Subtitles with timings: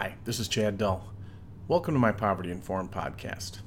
[0.00, 1.12] Hi, this is Chad Dull.
[1.66, 3.58] Welcome to my Poverty Informed podcast.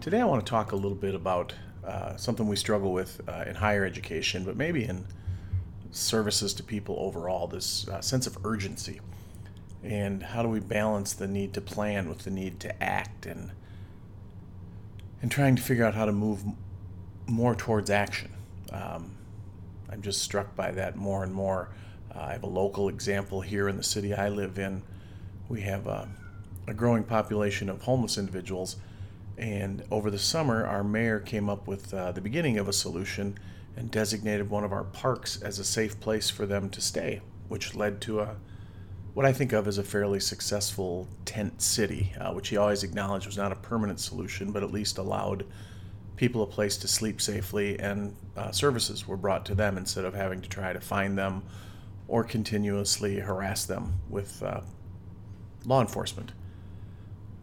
[0.00, 1.54] Today, I want to talk a little bit about
[1.86, 5.06] uh, something we struggle with uh, in higher education, but maybe in
[5.92, 9.00] services to people overall this uh, sense of urgency.
[9.82, 13.52] And how do we balance the need to plan with the need to act and
[15.20, 16.42] and trying to figure out how to move
[17.28, 18.32] more towards action.
[18.72, 19.12] Um,
[19.88, 21.68] I'm just struck by that more and more.
[22.12, 24.82] Uh, I have a local example here in the city I live in.
[25.48, 26.08] We have a,
[26.66, 28.78] a growing population of homeless individuals
[29.38, 33.38] and over the summer, our mayor came up with uh, the beginning of a solution
[33.76, 37.74] and designated one of our parks as a safe place for them to stay, which
[37.74, 38.36] led to a
[39.14, 43.26] what I think of as a fairly successful tent city, uh, which he always acknowledged
[43.26, 45.44] was not a permanent solution, but at least allowed
[46.16, 50.14] people a place to sleep safely and uh, services were brought to them instead of
[50.14, 51.42] having to try to find them
[52.08, 54.60] or continuously harass them with uh,
[55.64, 56.32] law enforcement.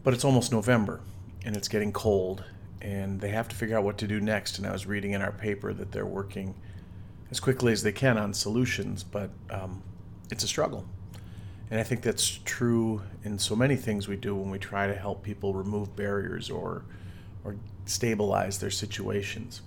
[0.02, 1.00] But it's almost November,
[1.44, 2.44] and it's getting cold
[2.80, 4.58] and they have to figure out what to do next.
[4.58, 6.54] And I was reading in our paper that they're working
[7.30, 9.82] as quickly as they can on solutions, but um,
[10.30, 10.84] it's a struggle.
[11.70, 14.94] And I think that's true in so many things we do when we try to
[14.94, 16.84] help people remove barriers or
[17.44, 17.56] or
[17.86, 19.62] stabilize their situations.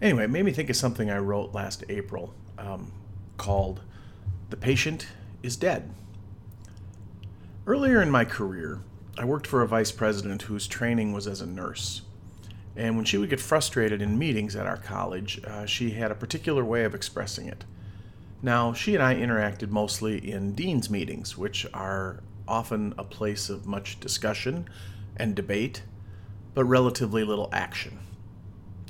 [0.00, 2.92] Anyway, it made me think of something I wrote last April um,
[3.36, 3.80] called
[4.50, 5.08] "The Patient
[5.42, 5.92] Is Dead."
[7.66, 8.82] Earlier in my career,
[9.18, 12.02] I worked for a vice president whose training was as a nurse.
[12.76, 16.16] And when she would get frustrated in meetings at our college, uh, she had a
[16.16, 17.64] particular way of expressing it.
[18.42, 23.66] Now, she and I interacted mostly in dean's meetings, which are often a place of
[23.66, 24.68] much discussion
[25.16, 25.82] and debate,
[26.52, 27.98] but relatively little action.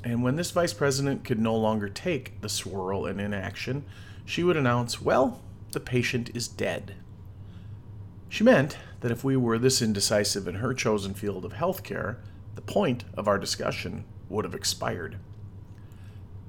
[0.03, 3.85] And when this vice president could no longer take the swirl and inaction,
[4.25, 5.41] she would announce, Well,
[5.71, 6.95] the patient is dead.
[8.29, 12.17] She meant that if we were this indecisive in her chosen field of healthcare,
[12.55, 15.17] the point of our discussion would have expired.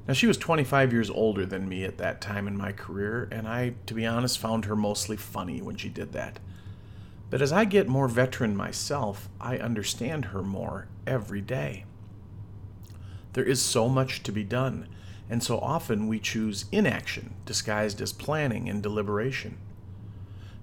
[0.09, 3.49] Now, she was 25 years older than me at that time in my career, and
[3.49, 6.39] I, to be honest, found her mostly funny when she did that.
[7.29, 11.85] But as I get more veteran myself, I understand her more every day.
[13.33, 14.89] There is so much to be done,
[15.29, 19.59] and so often we choose inaction disguised as planning and deliberation.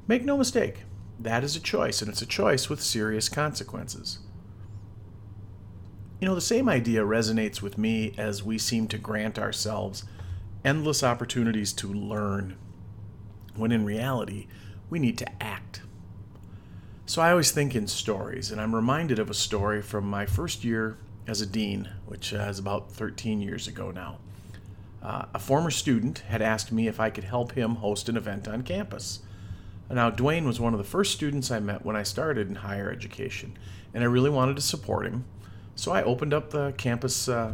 [0.07, 0.83] Make no mistake,
[1.19, 4.19] that is a choice, and it's a choice with serious consequences.
[6.23, 10.05] You know, the same idea resonates with me as we seem to grant ourselves
[10.63, 12.55] endless opportunities to learn,
[13.57, 14.47] when in reality,
[14.89, 15.81] we need to act.
[17.05, 20.63] So I always think in stories, and I'm reminded of a story from my first
[20.63, 20.97] year
[21.27, 24.19] as a dean, which uh, is about 13 years ago now.
[25.01, 28.47] Uh, a former student had asked me if I could help him host an event
[28.47, 29.19] on campus.
[29.91, 32.89] Now, Dwayne was one of the first students I met when I started in higher
[32.89, 33.57] education,
[33.93, 35.25] and I really wanted to support him.
[35.75, 37.27] So I opened up the campus.
[37.27, 37.53] Uh,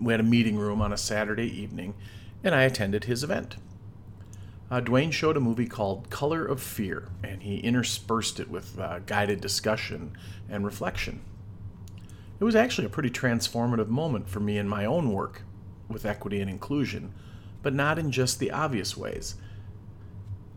[0.00, 1.94] we had a meeting room on a Saturday evening,
[2.42, 3.56] and I attended his event.
[4.70, 9.00] Uh, Dwayne showed a movie called Color of Fear, and he interspersed it with uh,
[9.00, 10.16] guided discussion
[10.48, 11.20] and reflection.
[12.40, 15.42] It was actually a pretty transformative moment for me in my own work
[15.88, 17.12] with equity and inclusion,
[17.62, 19.34] but not in just the obvious ways.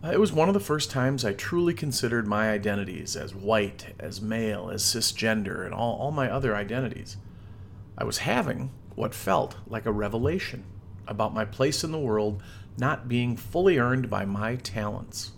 [0.06, 3.96] Uh, it was one of the first times I truly considered my identities as white,
[4.00, 7.18] as male, as cisgender, and all, all my other identities.
[7.98, 10.64] I was having what felt like a revelation
[11.08, 12.44] about my place in the world
[12.78, 15.32] not being fully earned by my talents.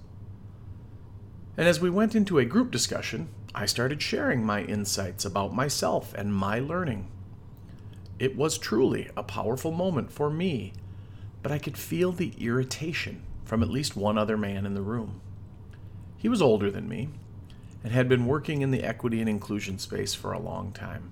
[1.56, 6.14] And as we went into a group discussion, I started sharing my insights about myself
[6.14, 7.08] and my learning.
[8.20, 10.74] It was truly a powerful moment for me,
[11.42, 15.22] but I could feel the irritation from at least one other man in the room.
[16.18, 17.10] He was older than me
[17.84, 21.12] and had been working in the equity and inclusion space for a long time.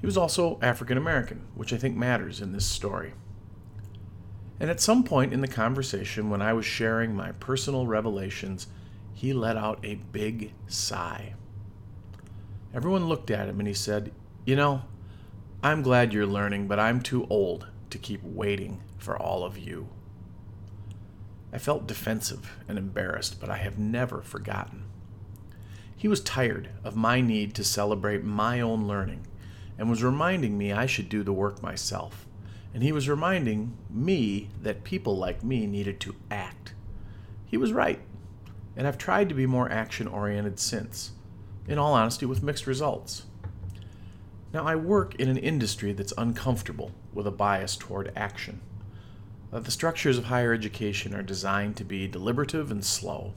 [0.00, 3.14] He was also African American, which I think matters in this story.
[4.58, 8.66] And at some point in the conversation, when I was sharing my personal revelations,
[9.14, 11.34] he let out a big sigh.
[12.74, 14.12] Everyone looked at him and he said,
[14.44, 14.82] You know,
[15.62, 19.88] I'm glad you're learning, but I'm too old to keep waiting for all of you.
[21.52, 24.84] I felt defensive and embarrassed, but I have never forgotten.
[25.96, 29.26] He was tired of my need to celebrate my own learning
[29.76, 32.26] and was reminding me I should do the work myself,
[32.72, 36.74] and he was reminding me that people like me needed to act.
[37.46, 38.00] He was right,
[38.76, 41.12] and I've tried to be more action oriented since,
[41.66, 43.24] in all honesty, with mixed results.
[44.52, 48.60] Now, I work in an industry that's uncomfortable with a bias toward action.
[49.52, 53.34] Uh, the structures of higher education are designed to be deliberative and slow.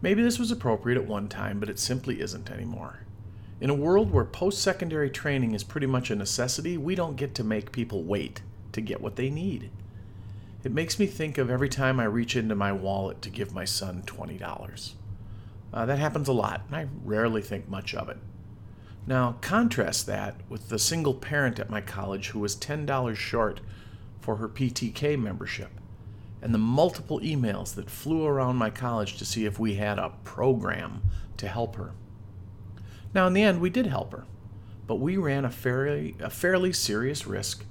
[0.00, 3.00] Maybe this was appropriate at one time, but it simply isn't anymore.
[3.60, 7.34] In a world where post secondary training is pretty much a necessity, we don't get
[7.36, 8.42] to make people wait
[8.72, 9.70] to get what they need.
[10.62, 13.64] It makes me think of every time I reach into my wallet to give my
[13.64, 14.92] son $20.
[15.72, 18.18] Uh, that happens a lot, and I rarely think much of it.
[19.06, 23.60] Now, contrast that with the single parent at my college who was $10 short
[24.20, 25.70] for her PTK membership
[26.42, 30.12] and the multiple emails that flew around my college to see if we had a
[30.22, 31.02] program
[31.36, 31.92] to help her.
[33.14, 34.26] Now, in the end, we did help her,
[34.86, 37.64] but we ran a fairly, a fairly serious risk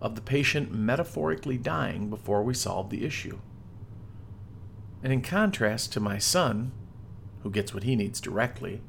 [0.00, 3.38] of the patient metaphorically dying before we solved the issue.
[5.02, 6.72] And in contrast to my son,
[7.42, 8.80] who gets what he needs directly,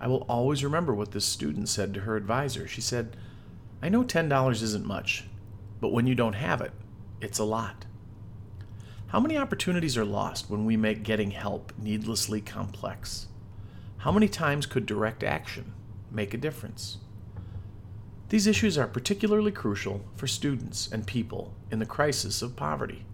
[0.00, 2.66] I will always remember what this student said to her advisor.
[2.66, 3.16] She said,
[3.82, 5.24] I know $10 isn't much,
[5.80, 6.72] but when you don't have it,
[7.20, 7.86] it's a lot.
[9.08, 13.26] How many opportunities are lost when we make getting help needlessly complex?
[13.98, 15.72] How many times could direct action
[16.10, 16.98] make a difference?
[18.28, 23.04] These issues are particularly crucial for students and people in the crisis of poverty.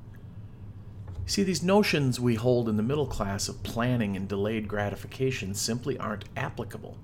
[1.25, 5.97] See, these notions we hold in the middle class of planning and delayed gratification simply
[5.99, 6.99] aren't applicable.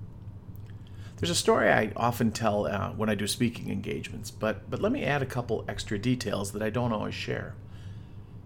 [1.23, 4.91] There's a story I often tell uh, when I do speaking engagements, but, but let
[4.91, 7.55] me add a couple extra details that I don't always share.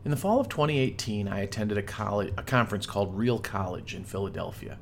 [0.05, 4.03] In the fall of 2018, I attended a, college, a conference called Real College in
[4.03, 4.77] Philadelphia.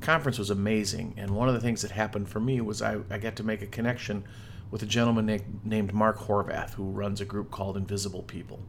[0.00, 3.18] Conference was amazing, and one of the things that happened for me was I, I
[3.18, 4.24] got to make a connection
[4.70, 8.60] with a gentleman na- named Mark Horvath, who runs a group called Invisible People.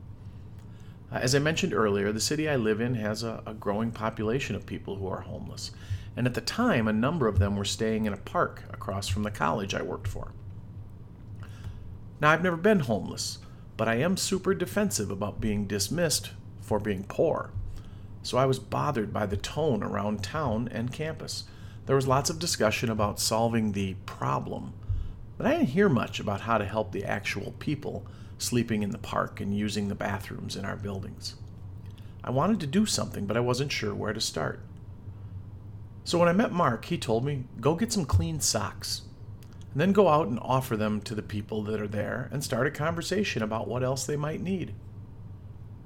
[1.10, 4.54] Uh, as I mentioned earlier, the city I live in has a, a growing population
[4.54, 5.72] of people who are homeless,
[6.16, 9.24] and at the time, a number of them were staying in a park across from
[9.24, 10.32] the college I worked for.
[12.22, 13.40] Now, I've never been homeless,
[13.76, 16.32] but I am super defensive about being dismissed
[16.62, 17.52] for being poor.
[18.24, 21.44] So I was bothered by the tone around town and campus.
[21.86, 24.74] There was lots of discussion about solving the problem,
[25.38, 28.08] but I didn't hear much about how to help the actual people
[28.38, 31.36] sleeping in the park and using the bathrooms in our buildings.
[32.24, 34.62] I wanted to do something, but I wasn't sure where to start.
[36.06, 39.02] So when I met Mark, he told me, go get some clean socks,
[39.72, 42.68] and then go out and offer them to the people that are there and start
[42.68, 44.76] a conversation about what else they might need.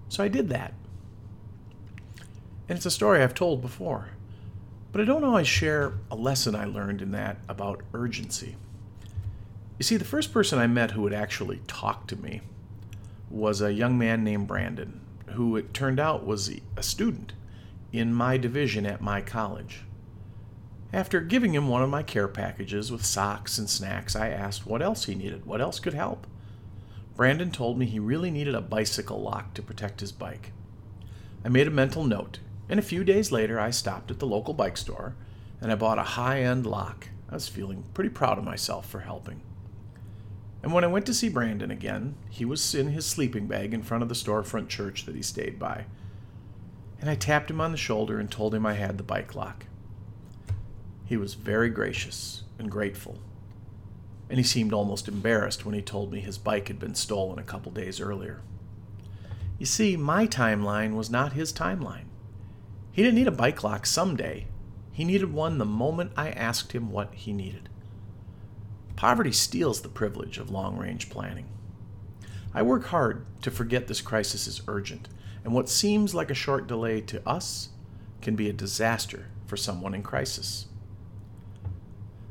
[0.10, 0.74] So I did that.
[2.68, 4.10] And it's a story I've told before,
[4.92, 8.58] but I don't always share a lesson I learned in that about urgency.
[9.78, 12.42] You see, the first person I met who would actually talk to me
[13.30, 17.32] was a young man named Brandon, who it turned out was a student
[17.94, 19.84] in my division at my college.
[20.92, 24.82] After giving him one of my care packages with socks and snacks, I asked what
[24.82, 26.26] else he needed, what else could help.
[27.16, 30.52] Brandon told me he really needed a bicycle lock to protect his bike.
[31.46, 34.54] I made a mental note, and a few days later I stopped at the local
[34.54, 35.16] bike store
[35.62, 37.10] and I bought a high end lock.
[37.30, 39.42] I was feeling pretty proud of myself for helping.
[40.64, 43.84] And when I went to see Brandon again, he was in his sleeping bag in
[43.84, 45.86] front of the storefront church that he stayed by.
[47.00, 49.66] And I tapped him on the shoulder and told him I had the bike lock.
[51.10, 53.18] He was very gracious and grateful.
[54.30, 57.44] And he seemed almost embarrassed when he told me his bike had been stolen a
[57.44, 58.42] couple days earlier.
[59.58, 62.06] You see, my timeline was not his timeline.
[62.92, 64.46] He didn't need a bike lock someday.
[64.92, 67.70] He needed one the moment I asked him what he needed.
[68.96, 71.50] Poverty steals the privilege of long range planning.
[72.54, 75.10] I work hard to forget this crisis is urgent,
[75.44, 77.70] and what seems like a short delay to us
[78.22, 80.68] can be a disaster for someone in crisis.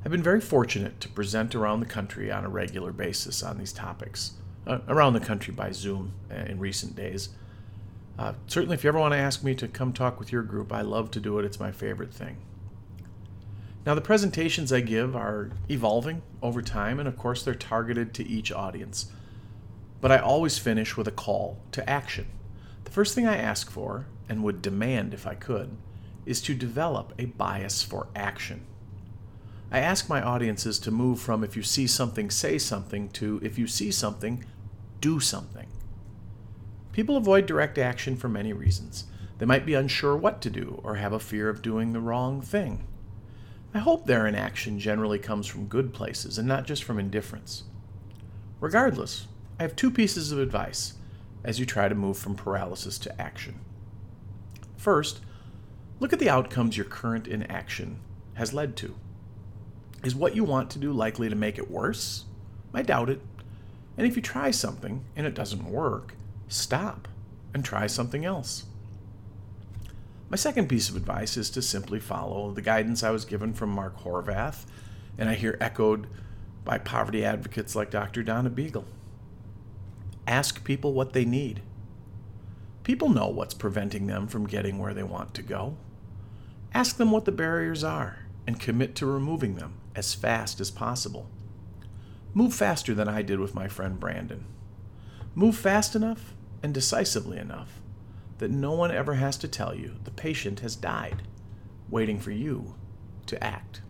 [0.09, 3.75] I've been very fortunate to present around the country on a regular basis on these
[3.75, 4.33] topics,
[4.67, 7.29] uh, around the country by Zoom uh, in recent days.
[8.19, 10.73] Uh, certainly, if you ever want to ask me to come talk with your group,
[10.73, 11.45] I love to do it.
[11.45, 12.38] It's my favorite thing.
[13.85, 18.27] Now, the presentations I give are evolving over time, and of course, they're targeted to
[18.27, 19.12] each audience.
[20.00, 22.29] But I always finish with a call to action.
[22.85, 25.77] The first thing I ask for, and would demand if I could,
[26.25, 28.65] is to develop a bias for action.
[29.71, 33.59] I ask my audiences to move from if you see something, say something, to if
[33.59, 34.45] you see something,
[35.01, 35.67] do something.
[36.93, 39.05] People avoid direct action for many reasons.
[39.39, 42.41] They might be unsure what to do or have a fear of doing the wrong
[42.41, 42.87] thing.
[43.75, 47.65] I hope their inaction generally comes from good places and not just from indifference.
[48.61, 49.29] Regardless,
[49.61, 50.95] I have two pieces of advice
[51.45, 53.61] as you try to move from paralysis to action.
[54.77, 55.21] First,
[56.01, 58.01] look at the outcomes your current inaction
[58.35, 58.95] has led to.
[60.05, 62.25] Is what you want to do likely to make it worse?
[62.73, 63.21] I doubt it.
[63.97, 66.14] And if you try something and it doesn't work,
[66.47, 67.09] stop
[67.52, 68.67] and try something else.
[70.31, 73.71] My second piece of advice is to simply follow the guidance I was given from
[73.71, 74.67] Mark Horvath,
[75.17, 76.07] and I hear echoed
[76.64, 78.23] by poverty advocates like Dr.
[78.23, 78.85] Donna Beegle.
[80.26, 81.62] Ask people what they need.
[82.85, 85.76] People know what's preventing them from getting where they want to go.
[86.75, 91.28] Ask them what the barriers are and commit to removing them as fast as possible.
[92.33, 94.45] Move faster than I did with my friend Brandon.
[95.35, 97.81] Move fast enough and decisively enough
[98.38, 101.25] that no one ever has to tell you the patient has died,
[101.90, 102.76] waiting for you
[103.26, 103.81] to act.